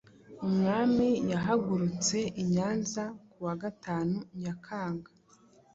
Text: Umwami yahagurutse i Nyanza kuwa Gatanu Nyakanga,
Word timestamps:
Umwami 0.47 1.07
yahagurutse 1.31 2.17
i 2.41 2.43
Nyanza 2.53 3.03
kuwa 3.31 3.53
Gatanu 3.61 4.15
Nyakanga, 4.41 5.09